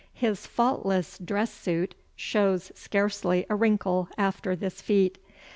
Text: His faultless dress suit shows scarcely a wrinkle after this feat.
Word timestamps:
His 0.15 0.47
faultless 0.47 1.19
dress 1.19 1.53
suit 1.53 1.93
shows 2.15 2.71
scarcely 2.73 3.45
a 3.51 3.55
wrinkle 3.55 4.09
after 4.17 4.55
this 4.55 4.81
feat. 4.81 5.19